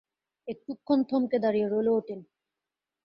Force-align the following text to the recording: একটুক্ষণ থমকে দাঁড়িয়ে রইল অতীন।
একটুক্ষণ 0.47 0.99
থমকে 1.09 1.37
দাঁড়িয়ে 1.43 1.67
রইল 1.67 1.87
অতীন। 1.91 2.19